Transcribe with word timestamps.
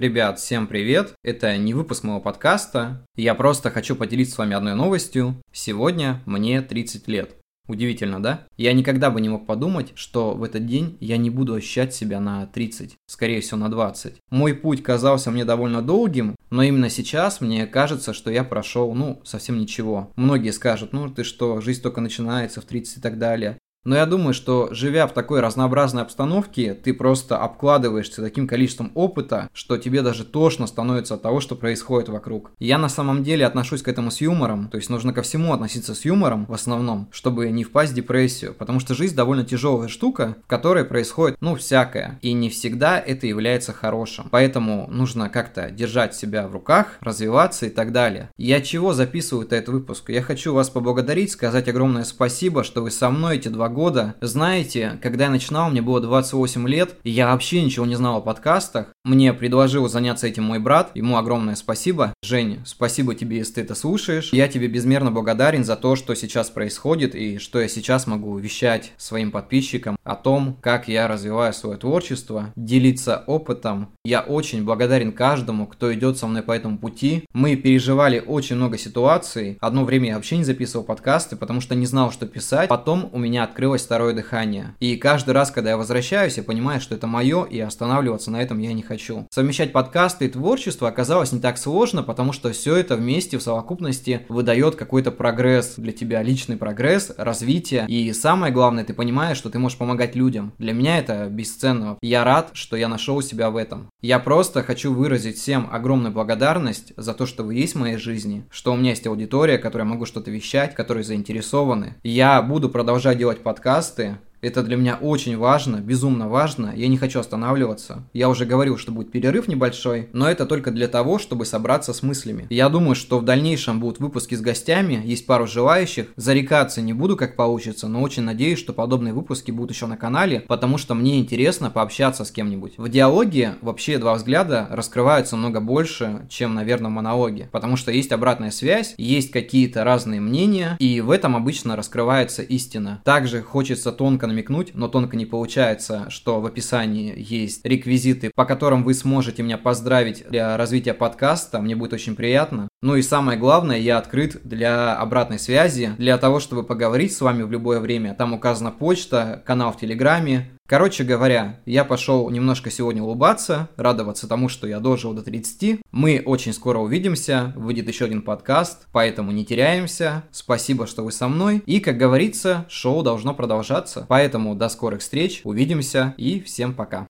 Ребят, 0.00 0.38
всем 0.38 0.66
привет! 0.66 1.12
Это 1.22 1.58
не 1.58 1.74
выпуск 1.74 2.04
моего 2.04 2.22
подкаста. 2.22 3.04
Я 3.16 3.34
просто 3.34 3.68
хочу 3.68 3.94
поделиться 3.94 4.36
с 4.36 4.38
вами 4.38 4.56
одной 4.56 4.74
новостью. 4.74 5.34
Сегодня 5.52 6.22
мне 6.24 6.62
30 6.62 7.06
лет. 7.06 7.36
Удивительно, 7.68 8.22
да? 8.22 8.46
Я 8.56 8.72
никогда 8.72 9.10
бы 9.10 9.20
не 9.20 9.28
мог 9.28 9.44
подумать, 9.44 9.92
что 9.96 10.32
в 10.32 10.42
этот 10.42 10.64
день 10.64 10.96
я 11.00 11.18
не 11.18 11.28
буду 11.28 11.52
ощущать 11.52 11.94
себя 11.94 12.18
на 12.18 12.46
30, 12.46 12.96
скорее 13.06 13.42
всего 13.42 13.58
на 13.58 13.70
20. 13.70 14.14
Мой 14.30 14.54
путь 14.54 14.82
казался 14.82 15.30
мне 15.30 15.44
довольно 15.44 15.82
долгим, 15.82 16.34
но 16.48 16.62
именно 16.62 16.88
сейчас 16.88 17.42
мне 17.42 17.66
кажется, 17.66 18.14
что 18.14 18.30
я 18.30 18.42
прошел, 18.42 18.94
ну, 18.94 19.20
совсем 19.24 19.58
ничего. 19.58 20.10
Многие 20.16 20.52
скажут, 20.52 20.94
ну 20.94 21.10
ты 21.10 21.24
что, 21.24 21.60
жизнь 21.60 21.82
только 21.82 22.00
начинается 22.00 22.62
в 22.62 22.64
30 22.64 22.96
и 22.96 23.00
так 23.02 23.18
далее. 23.18 23.58
Но 23.84 23.96
я 23.96 24.04
думаю, 24.04 24.34
что 24.34 24.68
живя 24.72 25.06
в 25.06 25.14
такой 25.14 25.40
разнообразной 25.40 26.02
обстановке, 26.02 26.74
ты 26.74 26.92
просто 26.92 27.38
обкладываешься 27.38 28.20
таким 28.20 28.46
количеством 28.46 28.92
опыта, 28.94 29.48
что 29.54 29.78
тебе 29.78 30.02
даже 30.02 30.24
тошно 30.24 30.66
становится 30.66 31.14
от 31.14 31.22
того, 31.22 31.40
что 31.40 31.56
происходит 31.56 32.10
вокруг. 32.10 32.52
Я 32.58 32.76
на 32.76 32.90
самом 32.90 33.24
деле 33.24 33.46
отношусь 33.46 33.80
к 33.80 33.88
этому 33.88 34.10
с 34.10 34.20
юмором, 34.20 34.68
то 34.68 34.76
есть 34.76 34.90
нужно 34.90 35.14
ко 35.14 35.22
всему 35.22 35.54
относиться 35.54 35.94
с 35.94 36.04
юмором 36.04 36.44
в 36.44 36.52
основном, 36.52 37.08
чтобы 37.10 37.50
не 37.50 37.64
впасть 37.64 37.92
в 37.92 37.94
депрессию, 37.96 38.52
потому 38.52 38.80
что 38.80 38.94
жизнь 38.94 39.16
довольно 39.16 39.44
тяжелая 39.44 39.88
штука, 39.88 40.36
в 40.44 40.46
которой 40.46 40.84
происходит, 40.84 41.38
ну, 41.40 41.54
всякое, 41.54 42.18
и 42.20 42.34
не 42.34 42.50
всегда 42.50 42.98
это 42.98 43.26
является 43.26 43.72
хорошим. 43.72 44.28
Поэтому 44.30 44.88
нужно 44.90 45.30
как-то 45.30 45.70
держать 45.70 46.14
себя 46.14 46.46
в 46.48 46.52
руках, 46.52 46.98
развиваться 47.00 47.64
и 47.64 47.70
так 47.70 47.92
далее. 47.92 48.28
Я 48.36 48.60
чего 48.60 48.92
записываю 48.92 49.46
этот 49.46 49.68
выпуск? 49.68 50.10
Я 50.10 50.20
хочу 50.20 50.52
вас 50.52 50.68
поблагодарить, 50.68 51.32
сказать 51.32 51.68
огромное 51.68 52.04
спасибо, 52.04 52.62
что 52.62 52.82
вы 52.82 52.90
со 52.90 53.08
мной 53.08 53.36
эти 53.36 53.48
два 53.48 53.69
года. 53.70 54.14
Знаете, 54.20 54.98
когда 55.02 55.24
я 55.24 55.30
начинал, 55.30 55.70
мне 55.70 55.82
было 55.82 56.00
28 56.00 56.68
лет, 56.68 56.96
и 57.04 57.10
я 57.10 57.28
вообще 57.28 57.62
ничего 57.62 57.86
не 57.86 57.94
знал 57.94 58.18
о 58.18 58.20
подкастах. 58.20 58.88
Мне 59.04 59.32
предложил 59.32 59.88
заняться 59.88 60.26
этим 60.26 60.44
мой 60.44 60.58
брат, 60.58 60.90
ему 60.94 61.16
огромное 61.16 61.54
спасибо. 61.54 62.12
Женя, 62.22 62.58
спасибо 62.64 63.14
тебе, 63.14 63.38
если 63.38 63.54
ты 63.54 63.60
это 63.62 63.74
слушаешь. 63.74 64.30
Я 64.32 64.48
тебе 64.48 64.68
безмерно 64.68 65.10
благодарен 65.10 65.64
за 65.64 65.76
то, 65.76 65.96
что 65.96 66.14
сейчас 66.14 66.50
происходит 66.50 67.14
и 67.14 67.38
что 67.38 67.60
я 67.60 67.68
сейчас 67.68 68.06
могу 68.06 68.36
вещать 68.38 68.92
своим 68.96 69.30
подписчикам 69.30 69.96
о 70.04 70.16
том, 70.16 70.56
как 70.60 70.88
я 70.88 71.08
развиваю 71.08 71.52
свое 71.52 71.78
творчество, 71.78 72.52
делиться 72.56 73.24
опытом. 73.26 73.88
Я 74.04 74.20
очень 74.20 74.64
благодарен 74.64 75.12
каждому, 75.12 75.66
кто 75.66 75.92
идет 75.94 76.18
со 76.18 76.26
мной 76.26 76.42
по 76.42 76.52
этому 76.52 76.78
пути. 76.78 77.24
Мы 77.32 77.56
переживали 77.56 78.22
очень 78.24 78.56
много 78.56 78.76
ситуаций. 78.76 79.56
Одно 79.60 79.84
время 79.84 80.08
я 80.08 80.14
вообще 80.16 80.36
не 80.36 80.44
записывал 80.44 80.84
подкасты, 80.84 81.36
потому 81.36 81.60
что 81.60 81.74
не 81.74 81.86
знал, 81.86 82.12
что 82.12 82.26
писать. 82.26 82.68
Потом 82.68 83.08
у 83.12 83.18
меня 83.18 83.44
открылось 83.44 83.59
открылось 83.60 83.82
второе 83.82 84.14
дыхание. 84.14 84.74
И 84.80 84.96
каждый 84.96 85.32
раз, 85.32 85.50
когда 85.50 85.68
я 85.68 85.76
возвращаюсь, 85.76 86.38
я 86.38 86.42
понимаю, 86.42 86.80
что 86.80 86.94
это 86.94 87.06
мое, 87.06 87.44
и 87.44 87.60
останавливаться 87.60 88.30
на 88.30 88.40
этом 88.40 88.58
я 88.58 88.72
не 88.72 88.80
хочу. 88.80 89.26
Совмещать 89.30 89.70
подкасты 89.70 90.24
и 90.24 90.28
творчество 90.28 90.88
оказалось 90.88 91.32
не 91.32 91.40
так 91.40 91.58
сложно, 91.58 92.02
потому 92.02 92.32
что 92.32 92.52
все 92.52 92.76
это 92.76 92.96
вместе 92.96 93.36
в 93.36 93.42
совокупности 93.42 94.24
выдает 94.30 94.76
какой-то 94.76 95.12
прогресс 95.12 95.74
для 95.76 95.92
тебя, 95.92 96.22
личный 96.22 96.56
прогресс, 96.56 97.12
развитие. 97.18 97.84
И 97.86 98.10
самое 98.14 98.50
главное, 98.50 98.82
ты 98.82 98.94
понимаешь, 98.94 99.36
что 99.36 99.50
ты 99.50 99.58
можешь 99.58 99.76
помогать 99.76 100.14
людям. 100.14 100.54
Для 100.56 100.72
меня 100.72 100.98
это 100.98 101.26
бесценно. 101.28 101.98
Я 102.00 102.24
рад, 102.24 102.52
что 102.54 102.78
я 102.78 102.88
нашел 102.88 103.20
себя 103.20 103.50
в 103.50 103.56
этом. 103.56 103.90
Я 104.00 104.20
просто 104.20 104.62
хочу 104.62 104.94
выразить 104.94 105.36
всем 105.36 105.68
огромную 105.70 106.14
благодарность 106.14 106.94
за 106.96 107.12
то, 107.12 107.26
что 107.26 107.42
вы 107.42 107.56
есть 107.56 107.74
в 107.74 107.78
моей 107.78 107.98
жизни, 107.98 108.46
что 108.50 108.72
у 108.72 108.76
меня 108.76 108.90
есть 108.90 109.06
аудитория, 109.06 109.58
которая 109.58 109.86
могу 109.86 110.06
что-то 110.06 110.30
вещать, 110.30 110.74
которые 110.74 111.04
заинтересованы. 111.04 111.96
Я 112.02 112.40
буду 112.40 112.70
продолжать 112.70 113.18
делать 113.18 113.42
подкасты, 113.50 114.16
это 114.42 114.62
для 114.62 114.76
меня 114.76 114.96
очень 115.00 115.36
важно, 115.36 115.76
безумно 115.76 116.28
важно. 116.28 116.72
Я 116.74 116.88
не 116.88 116.96
хочу 116.96 117.20
останавливаться. 117.20 118.04
Я 118.12 118.28
уже 118.28 118.46
говорил, 118.46 118.78
что 118.78 118.92
будет 118.92 119.12
перерыв 119.12 119.48
небольшой, 119.48 120.08
но 120.12 120.30
это 120.30 120.46
только 120.46 120.70
для 120.70 120.88
того, 120.88 121.18
чтобы 121.18 121.44
собраться 121.44 121.92
с 121.92 122.02
мыслями. 122.02 122.46
Я 122.50 122.68
думаю, 122.68 122.94
что 122.94 123.18
в 123.18 123.24
дальнейшем 123.24 123.80
будут 123.80 124.00
выпуски 124.00 124.34
с 124.34 124.40
гостями, 124.40 125.02
есть 125.04 125.26
пару 125.26 125.46
желающих. 125.46 126.06
Зарекаться 126.16 126.80
не 126.80 126.92
буду, 126.92 127.16
как 127.16 127.36
получится, 127.36 127.88
но 127.88 128.00
очень 128.00 128.22
надеюсь, 128.22 128.58
что 128.58 128.72
подобные 128.72 129.12
выпуски 129.12 129.50
будут 129.50 129.72
еще 129.72 129.86
на 129.86 129.96
канале, 129.96 130.40
потому 130.40 130.78
что 130.78 130.94
мне 130.94 131.18
интересно 131.18 131.70
пообщаться 131.70 132.24
с 132.24 132.30
кем-нибудь. 132.30 132.74
В 132.78 132.88
диалоге 132.88 133.56
вообще 133.60 133.98
два 133.98 134.14
взгляда 134.14 134.66
раскрываются 134.70 135.36
много 135.36 135.60
больше, 135.60 136.26
чем, 136.28 136.54
наверное, 136.54 136.90
в 136.90 136.94
монологе, 136.94 137.48
потому 137.52 137.76
что 137.76 137.92
есть 137.92 138.12
обратная 138.12 138.50
связь, 138.50 138.94
есть 138.96 139.30
какие-то 139.30 139.84
разные 139.84 140.20
мнения, 140.20 140.76
и 140.78 141.00
в 141.00 141.10
этом 141.10 141.36
обычно 141.36 141.76
раскрывается 141.76 142.42
истина. 142.42 143.02
Также 143.04 143.42
хочется 143.42 143.92
тонко 143.92 144.26
намекнуть, 144.30 144.74
но 144.74 144.88
тонко 144.88 145.16
не 145.16 145.26
получается, 145.26 146.06
что 146.08 146.40
в 146.40 146.46
описании 146.46 147.14
есть 147.14 147.64
реквизиты, 147.66 148.30
по 148.34 148.46
которым 148.46 148.82
вы 148.82 148.94
сможете 148.94 149.42
меня 149.42 149.58
поздравить 149.58 150.24
для 150.30 150.56
развития 150.56 150.94
подкаста. 150.94 151.60
Мне 151.60 151.76
будет 151.76 151.92
очень 151.92 152.16
приятно. 152.16 152.69
Ну 152.82 152.96
и 152.96 153.02
самое 153.02 153.38
главное, 153.38 153.78
я 153.78 153.98
открыт 153.98 154.40
для 154.42 154.96
обратной 154.96 155.38
связи, 155.38 155.94
для 155.98 156.16
того, 156.16 156.40
чтобы 156.40 156.62
поговорить 156.62 157.14
с 157.14 157.20
вами 157.20 157.42
в 157.42 157.50
любое 157.50 157.78
время. 157.78 158.14
Там 158.14 158.32
указана 158.32 158.70
почта, 158.70 159.42
канал 159.44 159.72
в 159.72 159.78
Телеграме, 159.78 160.50
Короче 160.70 161.02
говоря, 161.02 161.58
я 161.66 161.84
пошел 161.84 162.30
немножко 162.30 162.70
сегодня 162.70 163.02
улыбаться, 163.02 163.68
радоваться 163.74 164.28
тому, 164.28 164.48
что 164.48 164.68
я 164.68 164.78
дожил 164.78 165.12
до 165.12 165.20
30. 165.20 165.80
Мы 165.90 166.22
очень 166.24 166.52
скоро 166.52 166.78
увидимся, 166.78 167.52
выйдет 167.56 167.88
еще 167.88 168.04
один 168.04 168.22
подкаст, 168.22 168.86
поэтому 168.92 169.32
не 169.32 169.44
теряемся. 169.44 170.22
Спасибо, 170.30 170.86
что 170.86 171.02
вы 171.02 171.10
со 171.10 171.26
мной. 171.26 171.64
И, 171.66 171.80
как 171.80 171.96
говорится, 171.96 172.66
шоу 172.68 173.02
должно 173.02 173.34
продолжаться. 173.34 174.06
Поэтому 174.08 174.54
до 174.54 174.68
скорых 174.68 175.00
встреч, 175.00 175.40
увидимся 175.42 176.14
и 176.16 176.38
всем 176.38 176.72
пока. 176.72 177.08